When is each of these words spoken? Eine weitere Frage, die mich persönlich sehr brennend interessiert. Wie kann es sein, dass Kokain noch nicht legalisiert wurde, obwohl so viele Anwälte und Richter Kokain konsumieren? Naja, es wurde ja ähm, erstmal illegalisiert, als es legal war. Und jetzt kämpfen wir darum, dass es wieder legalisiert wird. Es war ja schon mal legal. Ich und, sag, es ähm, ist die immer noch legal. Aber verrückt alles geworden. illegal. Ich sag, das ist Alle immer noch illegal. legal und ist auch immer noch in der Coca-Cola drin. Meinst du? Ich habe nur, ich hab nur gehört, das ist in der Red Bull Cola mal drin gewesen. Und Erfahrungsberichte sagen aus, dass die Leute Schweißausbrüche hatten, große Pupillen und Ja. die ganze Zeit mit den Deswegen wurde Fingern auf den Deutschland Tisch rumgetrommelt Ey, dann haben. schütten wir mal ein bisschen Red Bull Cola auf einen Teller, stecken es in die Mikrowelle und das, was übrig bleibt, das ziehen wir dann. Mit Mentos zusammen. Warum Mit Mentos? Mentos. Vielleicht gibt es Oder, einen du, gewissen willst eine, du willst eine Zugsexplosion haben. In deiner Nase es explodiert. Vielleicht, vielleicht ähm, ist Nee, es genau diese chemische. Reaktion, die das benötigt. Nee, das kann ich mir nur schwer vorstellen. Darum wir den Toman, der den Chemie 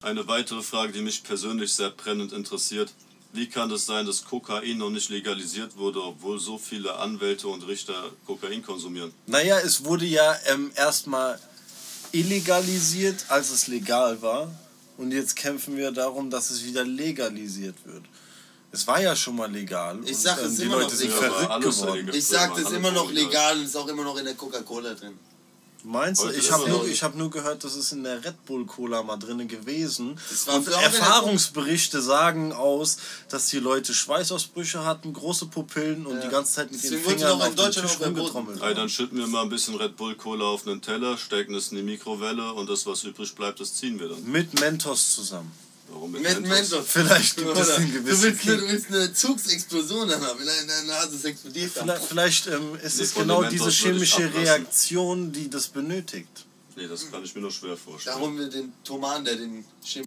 Eine 0.00 0.28
weitere 0.28 0.62
Frage, 0.62 0.92
die 0.92 1.00
mich 1.00 1.24
persönlich 1.24 1.72
sehr 1.72 1.90
brennend 1.90 2.32
interessiert. 2.32 2.92
Wie 3.32 3.48
kann 3.48 3.68
es 3.72 3.84
sein, 3.84 4.06
dass 4.06 4.24
Kokain 4.24 4.78
noch 4.78 4.90
nicht 4.90 5.08
legalisiert 5.08 5.76
wurde, 5.76 6.00
obwohl 6.00 6.38
so 6.38 6.56
viele 6.56 6.94
Anwälte 6.94 7.48
und 7.48 7.66
Richter 7.66 8.12
Kokain 8.24 8.62
konsumieren? 8.62 9.12
Naja, 9.26 9.58
es 9.58 9.84
wurde 9.84 10.06
ja 10.06 10.36
ähm, 10.46 10.70
erstmal 10.76 11.40
illegalisiert, 12.12 13.24
als 13.28 13.50
es 13.50 13.66
legal 13.66 14.22
war. 14.22 14.52
Und 14.98 15.10
jetzt 15.10 15.34
kämpfen 15.34 15.76
wir 15.76 15.90
darum, 15.90 16.30
dass 16.30 16.50
es 16.50 16.64
wieder 16.64 16.84
legalisiert 16.84 17.76
wird. 17.84 18.04
Es 18.70 18.86
war 18.86 19.02
ja 19.02 19.16
schon 19.16 19.34
mal 19.34 19.50
legal. 19.50 19.98
Ich 20.04 20.10
und, 20.10 20.16
sag, 20.22 20.38
es 20.38 20.44
ähm, 20.44 20.50
ist 20.52 20.58
die 20.60 20.62
immer 20.66 20.78
noch 20.78 20.92
legal. 20.92 21.10
Aber 21.10 21.34
verrückt 21.34 21.50
alles 21.50 21.76
geworden. 21.80 21.96
illegal. 21.96 22.14
Ich 22.14 22.26
sag, 22.26 22.50
das 22.50 22.58
ist 22.60 22.66
Alle 22.66 22.76
immer 22.76 22.90
noch 22.92 23.10
illegal. 23.10 23.26
legal 23.26 23.58
und 23.58 23.64
ist 23.64 23.76
auch 23.76 23.88
immer 23.88 24.04
noch 24.04 24.16
in 24.16 24.24
der 24.26 24.34
Coca-Cola 24.36 24.94
drin. 24.94 25.18
Meinst 25.84 26.22
du? 26.24 26.28
Ich 26.30 26.50
habe 26.50 26.68
nur, 26.68 26.86
ich 26.86 27.02
hab 27.02 27.14
nur 27.14 27.30
gehört, 27.30 27.62
das 27.64 27.76
ist 27.76 27.92
in 27.92 28.02
der 28.04 28.24
Red 28.24 28.44
Bull 28.46 28.66
Cola 28.66 29.02
mal 29.02 29.16
drin 29.16 29.46
gewesen. 29.46 30.18
Und 30.52 30.68
Erfahrungsberichte 30.68 32.02
sagen 32.02 32.52
aus, 32.52 32.98
dass 33.28 33.46
die 33.46 33.58
Leute 33.58 33.94
Schweißausbrüche 33.94 34.84
hatten, 34.84 35.12
große 35.12 35.46
Pupillen 35.46 36.04
und 36.06 36.16
Ja. 36.16 36.22
die 36.22 36.28
ganze 36.28 36.52
Zeit 36.54 36.72
mit 36.72 36.82
den 36.82 36.90
Deswegen 36.90 37.04
wurde 37.04 37.14
Fingern 37.18 37.32
auf 37.40 37.46
den 37.48 37.56
Deutschland 37.56 37.88
Tisch 37.88 38.00
rumgetrommelt 38.06 38.60
Ey, 38.60 38.68
dann 38.74 38.78
haben. 38.82 38.88
schütten 38.88 39.18
wir 39.18 39.26
mal 39.26 39.42
ein 39.42 39.48
bisschen 39.48 39.76
Red 39.76 39.96
Bull 39.96 40.14
Cola 40.16 40.44
auf 40.46 40.66
einen 40.66 40.82
Teller, 40.82 41.16
stecken 41.16 41.54
es 41.54 41.70
in 41.70 41.76
die 41.76 41.82
Mikrowelle 41.82 42.52
und 42.54 42.68
das, 42.68 42.84
was 42.86 43.04
übrig 43.04 43.34
bleibt, 43.34 43.60
das 43.60 43.74
ziehen 43.74 43.98
wir 44.00 44.08
dann. 44.08 44.22
Mit 44.24 44.58
Mentos 44.60 45.14
zusammen. 45.14 45.50
Warum 45.90 46.12
Mit 46.12 46.22
Mentos? 46.22 46.48
Mentos. 46.48 46.86
Vielleicht 46.86 47.36
gibt 47.36 47.50
es 47.50 47.68
Oder, 47.68 47.76
einen 47.76 47.92
du, 47.92 47.98
gewissen 48.02 48.22
willst 48.22 48.48
eine, 48.48 48.56
du 48.58 48.68
willst 48.68 48.86
eine 48.92 49.12
Zugsexplosion 49.12 50.10
haben. 50.10 50.40
In 50.40 50.46
deiner 50.46 50.82
Nase 50.84 51.16
es 51.16 51.24
explodiert. 51.24 51.72
Vielleicht, 51.72 52.04
vielleicht 52.04 52.46
ähm, 52.48 52.74
ist 52.82 52.98
Nee, 52.98 53.04
es 53.04 53.14
genau 53.14 53.42
diese 53.44 53.70
chemische. 53.70 54.32
Reaktion, 54.34 55.32
die 55.32 55.48
das 55.48 55.68
benötigt. 55.68 56.46
Nee, 56.76 56.86
das 56.86 57.10
kann 57.10 57.24
ich 57.24 57.34
mir 57.34 57.40
nur 57.40 57.50
schwer 57.50 57.76
vorstellen. 57.76 58.16
Darum 58.16 58.38
wir 58.38 58.48
den 58.48 58.72
Toman, 58.84 59.24
der 59.24 59.36
den 59.36 59.64
Chemie 59.84 60.04